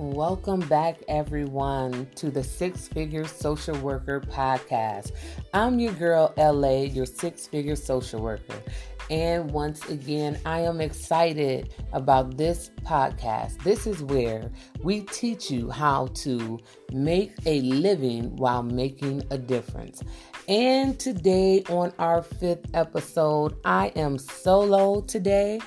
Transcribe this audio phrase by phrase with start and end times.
[0.00, 5.12] Welcome back, everyone, to the Six Figure Social Worker Podcast.
[5.52, 8.62] I'm your girl, LA, your six figure social worker.
[9.10, 13.62] And once again, I am excited about this podcast.
[13.62, 14.50] This is where
[14.82, 16.58] we teach you how to
[16.94, 20.02] make a living while making a difference.
[20.48, 25.60] And today, on our fifth episode, I am solo today.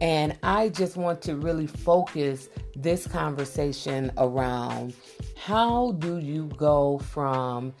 [0.00, 4.94] And I just want to really focus this conversation around
[5.36, 7.72] how do you go from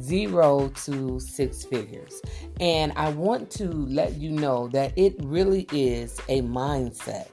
[0.00, 2.20] zero to six figures.
[2.60, 7.28] And I want to let you know that it really is a mindset.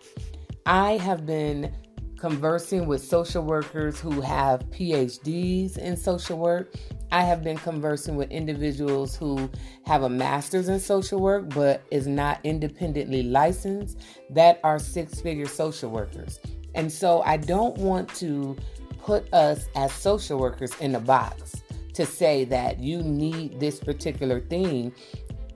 [0.66, 1.74] I have been
[2.20, 6.74] conversing with social workers who have PhDs in social work.
[7.12, 9.50] I have been conversing with individuals who
[9.86, 15.48] have a master's in social work but is not independently licensed that are six figure
[15.48, 16.40] social workers.
[16.76, 18.56] And so I don't want to
[19.00, 21.56] put us as social workers in a box
[21.94, 24.94] to say that you need this particular thing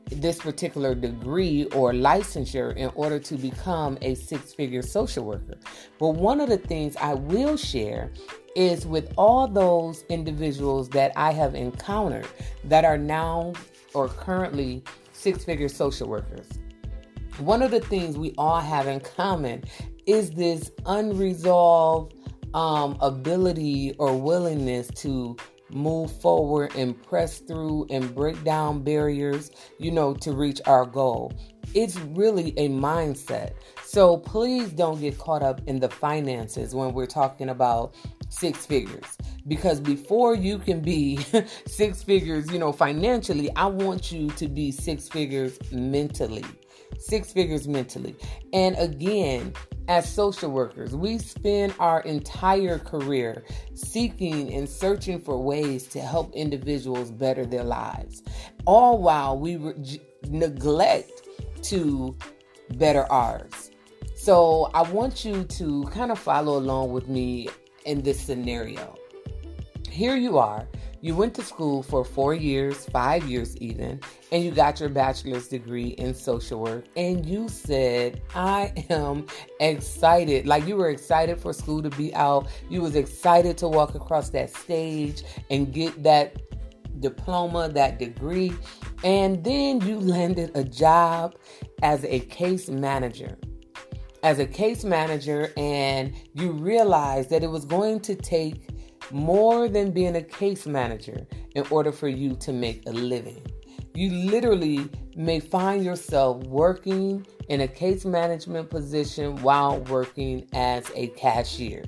[0.07, 5.55] this particular degree or licensure in order to become a six figure social worker.
[5.99, 8.11] But one of the things I will share
[8.55, 12.27] is with all those individuals that I have encountered
[12.65, 13.53] that are now
[13.93, 16.47] or currently six figure social workers.
[17.39, 19.63] One of the things we all have in common
[20.05, 22.13] is this unresolved
[22.53, 25.35] um, ability or willingness to
[25.73, 31.33] move forward and press through and break down barriers, you know, to reach our goal.
[31.73, 33.53] It's really a mindset.
[33.83, 37.95] So please don't get caught up in the finances when we're talking about
[38.29, 39.17] six figures.
[39.47, 41.17] Because before you can be
[41.67, 46.43] six figures, you know, financially, I want you to be six figures mentally.
[46.99, 48.15] Six figures mentally.
[48.53, 49.53] And again,
[49.87, 56.33] as social workers, we spend our entire career seeking and searching for ways to help
[56.33, 58.23] individuals better their lives,
[58.65, 61.27] all while we re- neglect
[61.63, 62.15] to
[62.75, 63.71] better ours.
[64.15, 67.49] So, I want you to kind of follow along with me
[67.85, 68.95] in this scenario.
[69.89, 70.65] Here you are
[71.03, 73.99] you went to school for four years, five years even,
[74.31, 76.85] and you got your bachelor's degree in social work.
[76.95, 79.27] And you said, I am
[79.59, 80.47] excited.
[80.47, 82.47] Like you were excited for school to be out.
[82.69, 86.41] You was excited to walk across that stage and get that
[87.01, 88.53] diploma, that degree.
[89.03, 91.35] And then you landed a job
[91.81, 93.37] as a case manager
[94.23, 98.69] as a case manager and you realized that it was going to take
[99.11, 101.25] more than being a case manager
[101.55, 103.41] in order for you to make a living.
[103.95, 111.07] You literally may find yourself working in a case management position while working as a
[111.09, 111.83] cashier.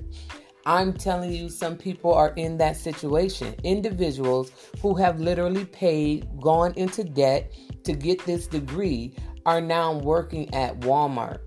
[0.66, 3.54] I'm telling you, some people are in that situation.
[3.62, 4.50] Individuals
[4.82, 7.52] who have literally paid, gone into debt
[7.84, 11.38] to get this degree are now working at Walmart,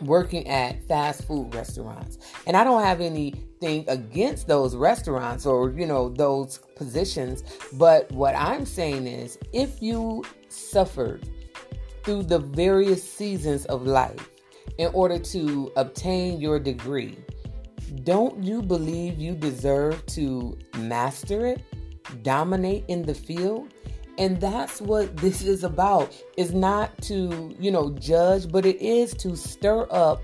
[0.00, 2.18] working at fast food restaurants.
[2.46, 3.02] And I don't have
[3.64, 7.42] anything against those restaurants or, you know, those positions.
[7.74, 11.28] But what I'm saying is if you suffered
[12.02, 14.30] through the various seasons of life
[14.78, 17.16] in order to obtain your degree,
[18.02, 21.62] don't you believe you deserve to master it,
[22.22, 23.72] dominate in the field?
[24.16, 26.14] And that's what this is about.
[26.36, 30.22] Is not to, you know, judge, but it is to stir up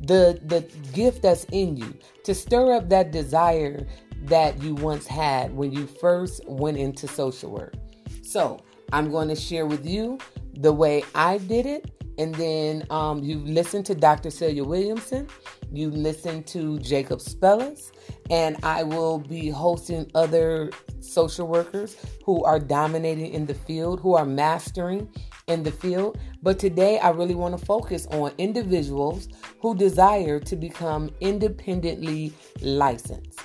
[0.00, 0.60] the the
[0.92, 1.94] gift that's in you,
[2.24, 3.86] to stir up that desire
[4.24, 7.74] that you once had when you first went into social work.
[8.22, 8.60] So,
[8.92, 10.18] I'm going to share with you
[10.54, 14.30] the way I did it and then um, you listen to Dr.
[14.30, 15.28] Celia Williamson,
[15.72, 17.92] you listen to Jacob Spellis,
[18.28, 20.70] and I will be hosting other
[21.00, 25.08] social workers who are dominating in the field, who are mastering
[25.46, 26.18] in the field.
[26.42, 29.28] But today I really want to focus on individuals
[29.60, 33.40] who desire to become independently licensed.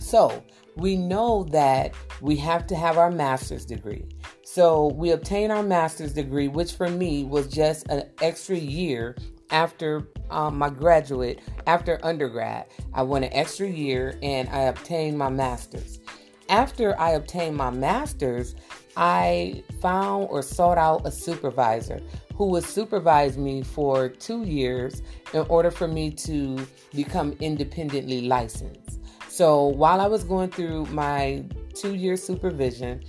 [0.00, 0.42] So,
[0.76, 4.04] we know that we have to have our master's degree.
[4.50, 9.14] So we obtain our master's degree, which for me was just an extra year
[9.50, 12.64] after um, my graduate, after undergrad.
[12.94, 16.00] I went an extra year and I obtained my master's.
[16.48, 18.54] After I obtained my master's,
[18.96, 22.00] I found or sought out a supervisor
[22.34, 25.02] who would supervise me for two years
[25.34, 28.98] in order for me to become independently licensed.
[29.28, 33.04] So while I was going through my two year supervision,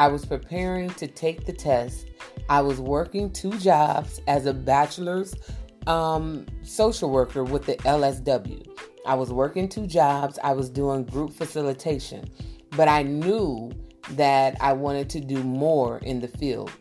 [0.00, 2.06] I was preparing to take the test.
[2.48, 5.34] I was working two jobs as a bachelor's
[5.86, 8.66] um, social worker with the LSW.
[9.04, 12.30] I was working two jobs, I was doing group facilitation,
[12.70, 13.72] but I knew
[14.12, 16.72] that I wanted to do more in the field.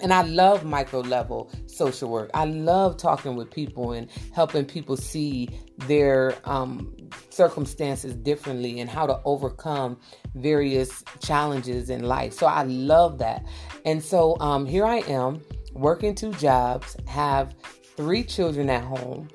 [0.00, 2.30] And I love micro level social work.
[2.32, 5.50] I love talking with people and helping people see
[5.88, 6.95] their um,
[7.30, 9.98] circumstances differently and how to overcome
[10.34, 12.32] various challenges in life.
[12.32, 13.44] So I love that.
[13.84, 15.40] And so um, here I am
[15.72, 17.54] working two jobs, have
[17.96, 19.28] three children at home,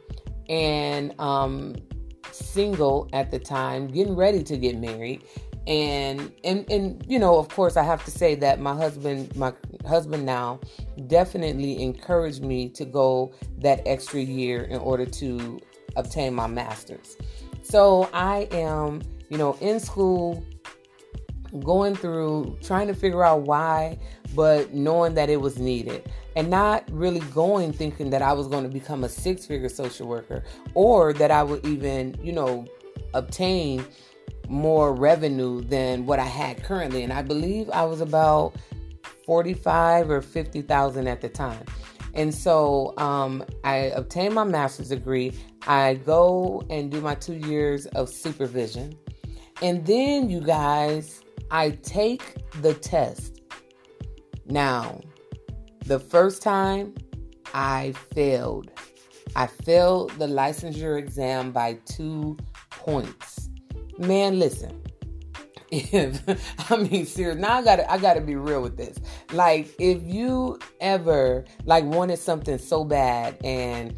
[0.50, 1.75] and um,
[2.31, 5.23] single at the time, getting ready to get married
[5.68, 9.53] and and and you know of course i have to say that my husband my
[9.88, 10.59] husband now
[11.07, 15.59] definitely encouraged me to go that extra year in order to
[15.95, 17.15] obtain my master's
[17.71, 20.44] so i am you know in school
[21.63, 23.97] going through trying to figure out why
[24.35, 28.63] but knowing that it was needed and not really going thinking that i was going
[28.63, 32.65] to become a six figure social worker or that i would even you know
[33.13, 33.85] obtain
[34.51, 37.03] more revenue than what I had currently.
[37.03, 38.53] And I believe I was about
[39.25, 41.65] 45 or 50,000 at the time.
[42.13, 45.31] And so um, I obtained my master's degree.
[45.67, 48.97] I go and do my two years of supervision.
[49.61, 51.21] And then, you guys,
[51.51, 53.41] I take the test.
[54.45, 55.01] Now,
[55.85, 56.95] the first time
[57.53, 58.71] I failed,
[59.35, 62.37] I failed the licensure exam by two
[62.69, 63.49] points.
[63.97, 64.81] Man, listen.
[65.73, 68.99] If I mean serious, now I gotta I gotta be real with this.
[69.31, 73.95] Like if you ever like wanted something so bad and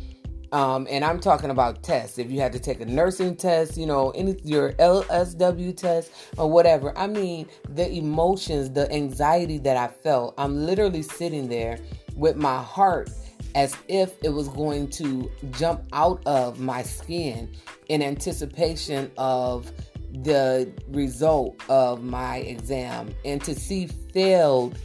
[0.54, 2.20] um, and I'm talking about tests.
[2.20, 6.50] If you had to take a nursing test, you know, any your LSW test or
[6.50, 6.96] whatever.
[6.96, 10.36] I mean, the emotions, the anxiety that I felt.
[10.38, 11.80] I'm literally sitting there
[12.16, 13.10] with my heart
[13.56, 17.52] as if it was going to jump out of my skin
[17.88, 19.72] in anticipation of
[20.12, 24.78] the result of my exam and to see failed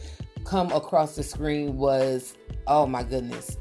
[0.45, 2.35] come across the screen was
[2.67, 3.59] oh my goodness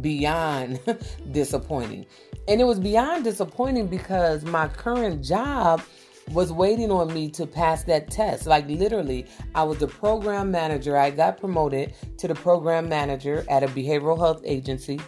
[0.00, 0.80] beyond
[1.32, 2.06] disappointing
[2.48, 5.82] and it was beyond disappointing because my current job
[6.30, 8.46] was waiting on me to pass that test.
[8.46, 10.96] Like literally, I was the program manager.
[10.96, 15.00] I got promoted to the program manager at a behavioral health agency.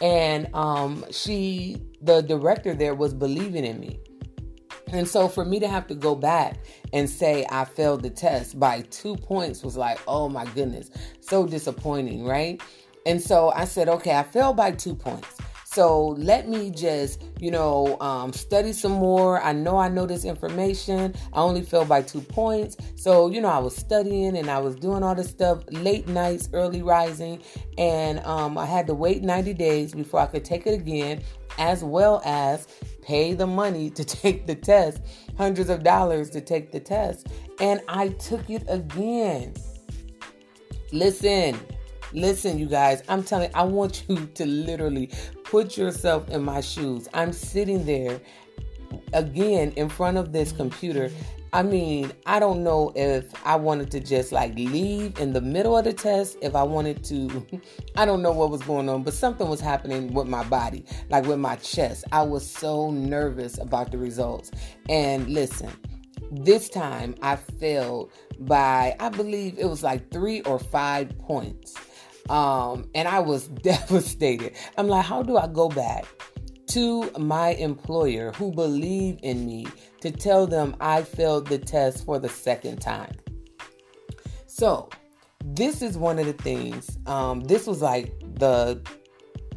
[0.00, 4.00] And um, she, the director there, was believing in me.
[4.88, 6.58] And so for me to have to go back
[6.92, 10.90] and say I failed the test by two points was like, oh my goodness,
[11.20, 12.60] so disappointing, right?
[13.06, 15.38] And so I said, okay, I failed by two points.
[15.72, 19.40] So let me just, you know, um, study some more.
[19.40, 21.14] I know I know this information.
[21.32, 22.76] I only failed by two points.
[22.96, 26.50] So, you know, I was studying and I was doing all this stuff, late nights,
[26.52, 27.40] early rising.
[27.78, 31.22] And um, I had to wait 90 days before I could take it again,
[31.56, 32.68] as well as
[33.00, 35.00] pay the money to take the test,
[35.38, 37.28] hundreds of dollars to take the test.
[37.60, 39.54] And I took it again.
[40.92, 41.58] Listen,
[42.12, 43.02] listen, you guys.
[43.08, 45.10] I'm telling I want you to literally
[45.44, 47.08] put yourself in my shoes.
[47.14, 48.20] I'm sitting there
[49.12, 51.10] again in front of this computer
[51.54, 55.76] I mean, I don't know if I wanted to just like leave in the middle
[55.76, 57.46] of the test, if I wanted to,
[57.96, 61.26] I don't know what was going on, but something was happening with my body, like
[61.26, 62.04] with my chest.
[62.10, 64.50] I was so nervous about the results.
[64.88, 65.70] And listen,
[66.30, 71.74] this time I failed by, I believe it was like three or five points.
[72.28, 74.54] Um, and I was devastated.
[74.76, 76.06] I'm like, how do I go back?
[76.72, 79.66] to my employer who believed in me
[80.00, 83.12] to tell them I failed the test for the second time.
[84.46, 84.88] So,
[85.44, 86.98] this is one of the things.
[87.06, 88.80] Um, this was like the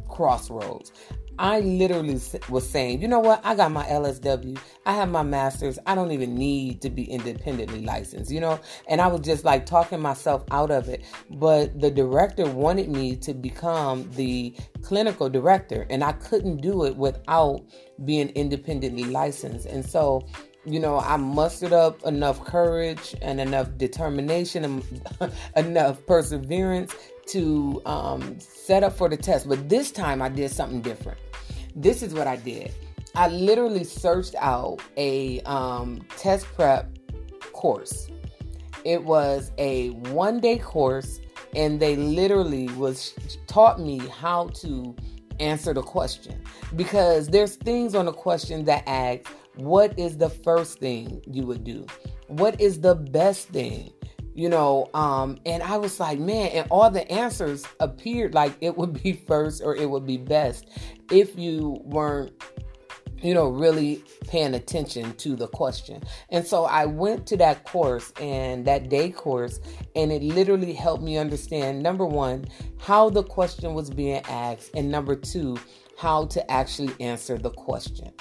[0.08, 0.92] crossroads.
[1.38, 3.40] I literally was saying, you know what?
[3.44, 4.58] I got my LSW.
[4.86, 5.78] I have my master's.
[5.86, 8.58] I don't even need to be independently licensed, you know?
[8.88, 11.04] And I was just like talking myself out of it.
[11.30, 16.96] But the director wanted me to become the clinical director, and I couldn't do it
[16.96, 17.62] without
[18.04, 19.66] being independently licensed.
[19.66, 20.26] And so,
[20.64, 26.94] you know, I mustered up enough courage and enough determination and enough perseverance
[27.26, 29.48] to um, set up for the test.
[29.48, 31.18] But this time I did something different.
[31.74, 32.72] This is what I did.
[33.14, 36.88] I literally searched out a um, test prep
[37.52, 38.08] course.
[38.84, 41.20] It was a one day course,
[41.54, 43.14] and they literally was
[43.46, 44.94] taught me how to
[45.40, 46.40] answer the question
[46.76, 51.64] because there's things on the question that ask what is the first thing you would
[51.64, 51.86] do
[52.28, 53.90] what is the best thing
[54.36, 58.76] you know um and i was like man and all the answers appeared like it
[58.76, 60.68] would be first or it would be best
[61.10, 62.32] if you weren't
[63.22, 66.02] you know, really paying attention to the question.
[66.30, 69.58] And so I went to that course and that day course,
[69.94, 72.44] and it literally helped me understand number one,
[72.78, 75.56] how the question was being asked, and number two,
[75.98, 78.12] how to actually answer the question.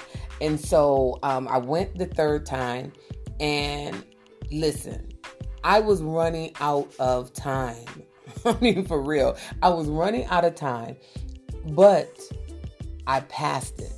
[0.42, 2.94] And so um, I went the third time,
[3.40, 4.04] and
[4.52, 5.12] listen,
[5.66, 8.04] I was running out of time.
[8.46, 10.96] I mean, for real, I was running out of time,
[11.70, 12.20] but
[13.08, 13.92] I passed it.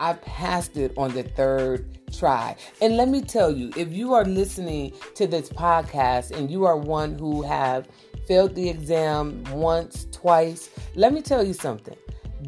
[0.00, 2.56] I passed it on the third try.
[2.82, 6.76] And let me tell you, if you are listening to this podcast and you are
[6.76, 7.86] one who have
[8.26, 11.96] failed the exam once, twice, let me tell you something.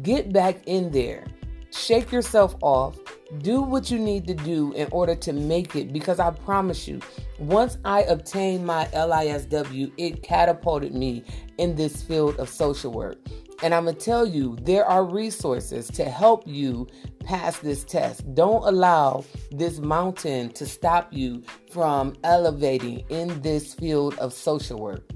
[0.01, 1.25] Get back in there.
[1.71, 2.97] Shake yourself off.
[3.39, 6.99] Do what you need to do in order to make it because I promise you,
[7.39, 11.23] once I obtained my LISW, it catapulted me
[11.57, 13.17] in this field of social work.
[13.63, 16.87] And I'm going to tell you, there are resources to help you
[17.23, 18.33] pass this test.
[18.33, 25.09] Don't allow this mountain to stop you from elevating in this field of social work.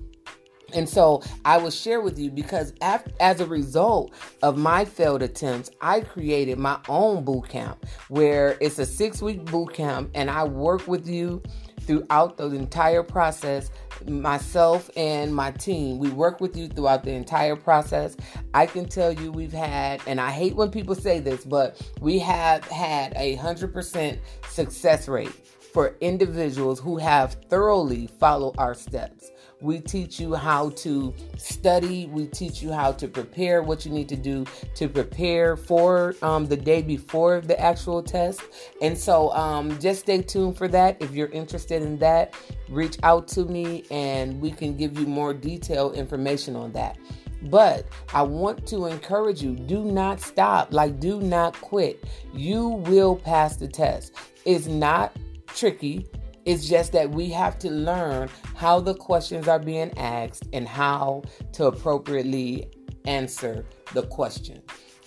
[0.76, 4.14] And so I will share with you because as a result
[4.44, 9.46] of my failed attempts, I created my own boot camp where it's a six week
[9.46, 11.42] boot camp and I work with you
[11.82, 13.72] throughout the entire process.
[14.06, 18.18] Myself and my team, we work with you throughout the entire process.
[18.54, 22.20] I can tell you we've had, and I hate when people say this, but we
[22.20, 25.32] have had a 100% success rate
[25.76, 29.30] for individuals who have thoroughly followed our steps.
[29.60, 32.06] We teach you how to study.
[32.06, 36.46] We teach you how to prepare what you need to do to prepare for um,
[36.46, 38.40] the day before the actual test.
[38.82, 40.96] And so um, just stay tuned for that.
[41.02, 42.34] If you're interested in that,
[42.70, 46.98] reach out to me and we can give you more detailed information on that.
[47.42, 50.74] But I want to encourage you do not stop.
[50.74, 52.02] Like, do not quit.
[52.34, 54.14] You will pass the test.
[54.46, 55.12] It's not
[55.56, 56.06] tricky.
[56.46, 61.24] It's just that we have to learn how the questions are being asked and how
[61.54, 62.70] to appropriately
[63.06, 64.62] answer the question.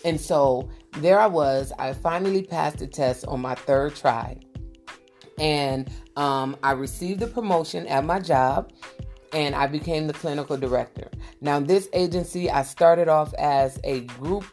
[0.05, 1.73] And so there I was.
[1.79, 4.39] I finally passed the test on my third try.
[5.39, 8.73] And um, I received the promotion at my job
[9.33, 11.09] and I became the clinical director.
[11.41, 14.45] Now, this agency, I started off as a group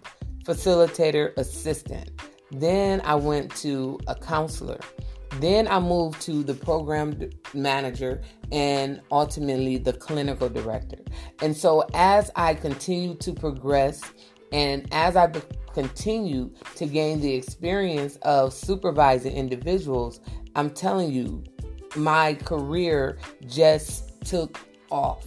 [0.43, 2.11] facilitator assistant.
[2.51, 4.79] Then I went to a counselor.
[5.39, 10.99] Then I moved to the program manager and ultimately the clinical director.
[11.41, 14.01] And so as I continue to progress
[14.51, 15.41] and as I be-
[15.73, 20.21] continue to gain the experience of supervising individuals,
[20.55, 21.43] I'm telling you,
[21.97, 25.25] my career just took off.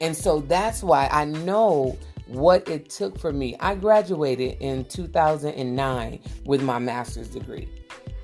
[0.00, 3.56] And so that's why I know what it took for me.
[3.60, 7.68] I graduated in 2009 with my master's degree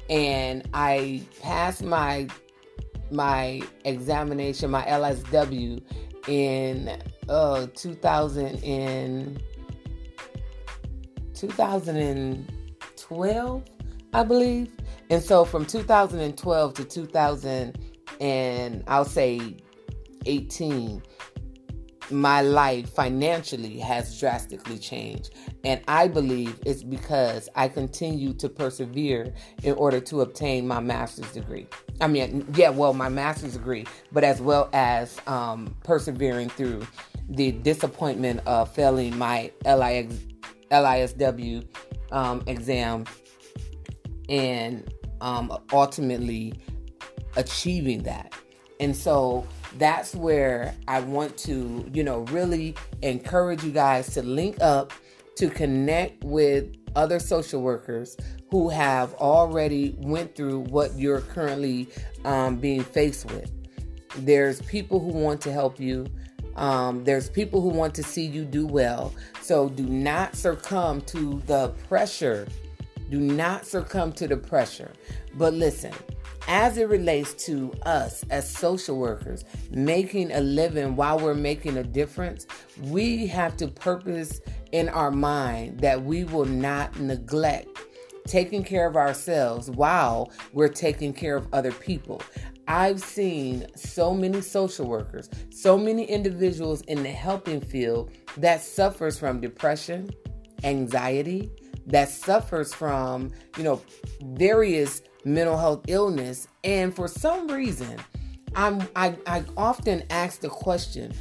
[0.09, 2.29] and I passed my
[3.11, 5.83] my examination, my LSW
[6.27, 9.41] in uh 2000 in
[11.35, 13.65] 2012,
[14.13, 14.73] I believe.
[15.11, 17.79] And so from 2012 to 2000
[18.21, 19.57] and I'll say
[20.27, 21.01] 18
[22.11, 25.35] my life financially has drastically changed.
[25.65, 31.33] And I believe it's because I continue to persevere in order to obtain my master's
[31.33, 31.67] degree.
[32.01, 36.87] I mean, yeah, well, my master's degree, but as well as um, persevering through
[37.29, 41.67] the disappointment of failing my LISW
[42.11, 43.05] um, exam
[44.29, 46.55] and um, ultimately
[47.37, 48.33] achieving that.
[48.81, 49.47] And so
[49.77, 54.93] that's where I want to, you know, really encourage you guys to link up,
[55.37, 58.17] to connect with other social workers
[58.51, 61.89] who have already went through what you're currently
[62.25, 63.51] um, being faced with.
[64.17, 66.07] There's people who want to help you.
[66.57, 69.13] Um, there's people who want to see you do well.
[69.43, 72.49] So do not succumb to the pressure.
[73.11, 74.93] Do not succumb to the pressure.
[75.35, 75.93] But listen,
[76.49, 81.85] as it relates to us as social workers making a living while we're making a
[81.85, 82.47] difference,
[82.85, 84.41] we have to purpose
[84.73, 87.69] in our mind that we will not neglect
[88.27, 92.21] taking care of ourselves while we're taking care of other people.
[92.67, 99.19] I've seen so many social workers, so many individuals in the helping field that suffers
[99.19, 100.11] from depression,
[100.65, 101.51] anxiety,
[101.87, 103.81] that suffers from, you know,
[104.23, 106.49] various mental health illness.
[106.65, 107.99] And for some reason,
[108.55, 111.13] I'm, I, I often ask the question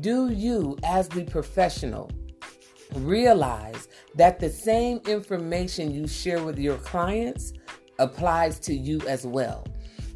[0.00, 2.10] do you, as the professional,
[2.94, 7.52] realize that the same information you share with your clients
[7.98, 9.66] applies to you as well.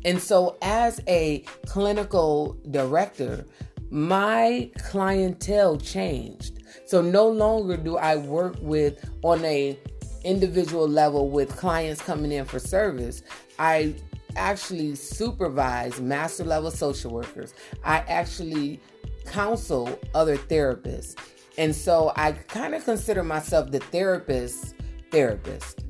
[0.04, 3.46] And so, as a clinical director,
[3.90, 6.62] my clientele changed.
[6.86, 9.78] So, no longer do I work with on a
[10.24, 13.22] individual level with clients coming in for service.
[13.58, 13.94] I
[14.36, 17.54] actually supervise master level social workers.
[17.84, 18.80] I actually
[19.26, 21.16] counsel other therapists.
[21.56, 24.74] And so I kind of consider myself the therapist
[25.10, 25.84] therapist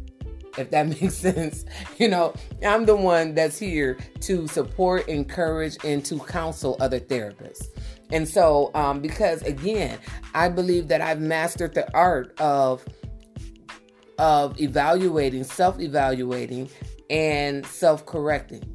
[0.59, 1.65] if that makes sense.
[1.99, 2.35] You know,
[2.67, 7.69] I'm the one that's here to support, encourage, and to counsel other therapists.
[8.11, 9.99] And so, um, because again,
[10.35, 12.85] I believe that I've mastered the art of
[14.19, 16.69] of evaluating, self-evaluating,
[17.11, 18.75] and self-correcting.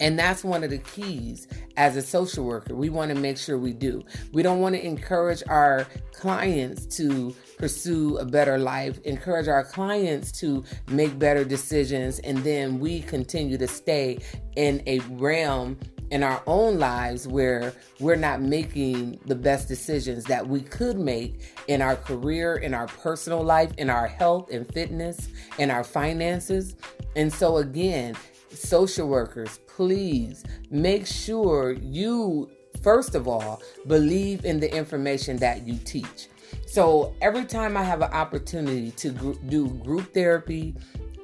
[0.00, 1.46] And that's one of the keys
[1.76, 2.74] as a social worker.
[2.74, 4.02] We want to make sure we do.
[4.32, 10.32] We don't want to encourage our clients to pursue a better life, encourage our clients
[10.40, 14.18] to make better decisions, and then we continue to stay
[14.56, 15.78] in a realm
[16.10, 21.54] in our own lives where we're not making the best decisions that we could make
[21.68, 26.76] in our career, in our personal life, in our health and fitness, in our finances.
[27.16, 28.14] And so, again,
[28.50, 32.50] social workers, please make sure you,
[32.82, 36.28] first of all, believe in the information that you teach.
[36.66, 40.74] So every time I have an opportunity to gr- do group therapy,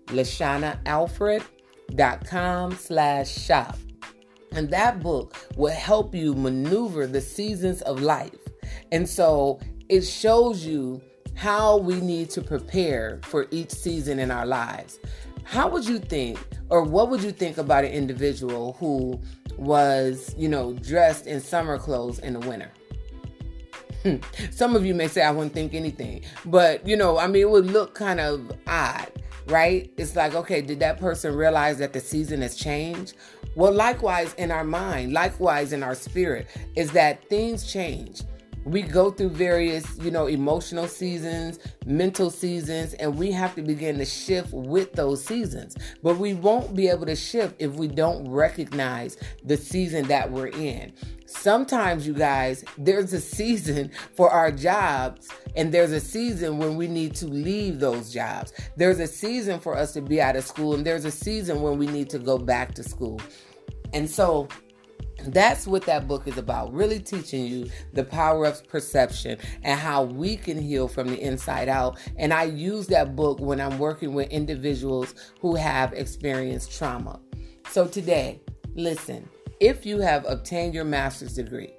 [0.08, 3.78] LashanaAlfred.com slash shop.
[4.52, 8.45] And that book will help you maneuver the seasons of life.
[8.92, 9.60] And so
[9.90, 11.02] it shows you
[11.36, 15.00] how we need to prepare for each season in our lives.
[15.44, 19.20] How would you think, or what would you think about an individual who
[19.58, 22.72] was, you know, dressed in summer clothes in the winter?
[24.04, 24.16] Hmm.
[24.52, 27.50] Some of you may say I wouldn't think anything, but you know, I mean, it
[27.50, 29.12] would look kind of odd,
[29.48, 29.92] right?
[29.98, 33.16] It's like, okay, did that person realize that the season has changed?
[33.56, 38.22] Well, likewise in our mind, likewise in our spirit, is that things change
[38.66, 44.00] we go through various, you know, emotional seasons, mental seasons, and we have to begin
[44.00, 45.78] to shift with those seasons.
[46.02, 50.48] But we won't be able to shift if we don't recognize the season that we're
[50.48, 50.94] in.
[51.28, 56.88] Sometimes, you guys, there's a season for our jobs, and there's a season when we
[56.88, 58.52] need to leave those jobs.
[58.78, 61.78] There's a season for us to be out of school, and there's a season when
[61.78, 63.22] we need to go back to school.
[63.94, 64.48] And so,
[65.34, 70.04] that's what that book is about, really teaching you the power of perception and how
[70.04, 72.00] we can heal from the inside out.
[72.18, 77.20] And I use that book when I'm working with individuals who have experienced trauma.
[77.70, 78.42] So today,
[78.76, 79.28] listen,
[79.60, 81.74] if you have obtained your master's degree,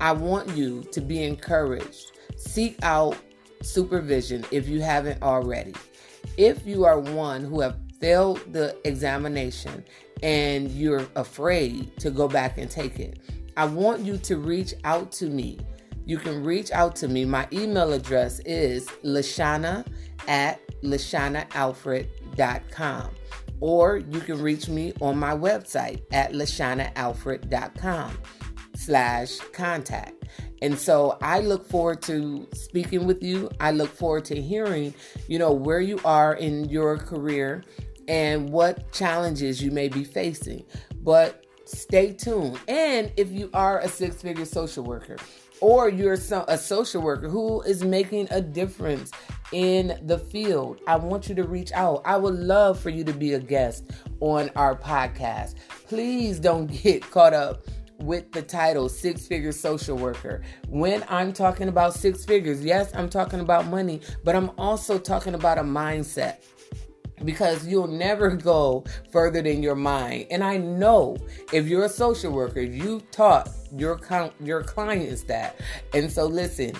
[0.00, 2.12] I want you to be encouraged.
[2.36, 3.16] Seek out
[3.62, 5.74] supervision if you haven't already.
[6.36, 9.82] If you are one who have failed the examination
[10.22, 13.18] and you're afraid to go back and take it,
[13.56, 15.58] I want you to reach out to me.
[16.04, 17.24] You can reach out to me.
[17.24, 19.86] My email address is lashana
[20.26, 23.10] at lashanaalfred.com.
[23.60, 28.18] Or you can reach me on my website at lashanaalfred.com
[28.74, 30.24] slash contact.
[30.60, 33.48] And so I look forward to speaking with you.
[33.60, 34.92] I look forward to hearing,
[35.28, 37.62] you know, where you are in your career
[38.08, 40.64] and what challenges you may be facing.
[41.02, 42.58] But stay tuned.
[42.68, 45.16] And if you are a six figure social worker,
[45.62, 49.12] or you're a social worker who is making a difference
[49.52, 52.02] in the field, I want you to reach out.
[52.04, 53.88] I would love for you to be a guest
[54.18, 55.54] on our podcast.
[55.86, 57.64] Please don't get caught up
[58.00, 60.42] with the title six figure social worker.
[60.68, 65.34] When I'm talking about six figures, yes, I'm talking about money, but I'm also talking
[65.34, 66.42] about a mindset
[67.24, 70.26] because you'll never go further than your mind.
[70.30, 71.16] And I know
[71.52, 74.00] if you're a social worker, you've taught your
[74.40, 75.60] your clients that.
[75.94, 76.72] And so listen,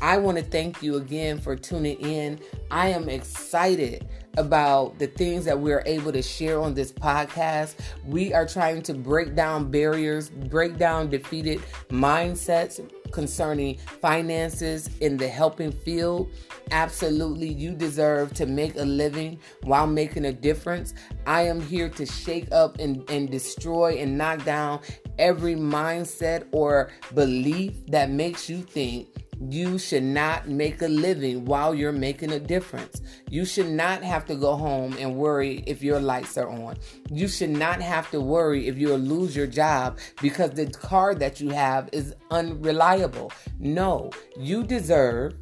[0.00, 2.40] I want to thank you again for tuning in.
[2.70, 7.74] I am excited about the things that we're able to share on this podcast.
[8.06, 12.80] We are trying to break down barriers, break down defeated mindsets
[13.12, 16.30] concerning finances in the helping field.
[16.70, 20.94] Absolutely, you deserve to make a living while making a difference.
[21.26, 24.80] I am here to shake up and, and destroy and knock down
[25.18, 29.08] every mindset or belief that makes you think
[29.48, 33.00] you should not make a living while you're making a difference.
[33.30, 36.76] You should not have to go home and worry if your lights are on.
[37.10, 41.40] You should not have to worry if you'll lose your job because the car that
[41.40, 43.32] you have is unreliable.
[43.58, 45.34] No, you deserve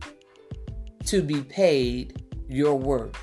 [1.07, 3.17] to be paid your worth.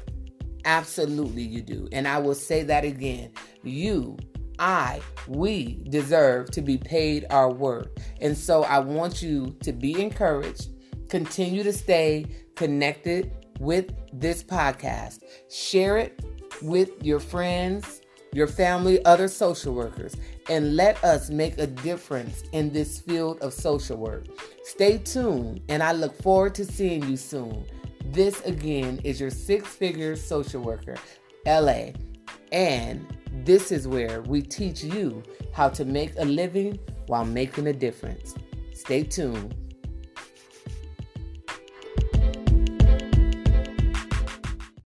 [0.65, 1.87] Absolutely, you do.
[1.91, 3.31] And I will say that again.
[3.63, 4.17] You
[4.59, 7.89] I, we deserve to be paid our worth.
[8.21, 10.69] And so I want you to be encouraged,
[11.09, 16.23] continue to stay connected with this podcast, share it
[16.61, 18.01] with your friends,
[18.33, 20.15] your family, other social workers,
[20.49, 24.25] and let us make a difference in this field of social work.
[24.63, 27.65] Stay tuned, and I look forward to seeing you soon.
[28.07, 30.95] This again is your six figure social worker,
[31.47, 31.91] LA,
[32.51, 37.73] and this is where we teach you how to make a living while making a
[37.73, 38.35] difference.
[38.73, 39.55] Stay tuned.